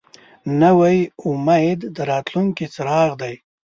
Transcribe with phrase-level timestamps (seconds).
[0.61, 0.97] نوی
[1.27, 3.35] امید د راتلونکي څراغ دی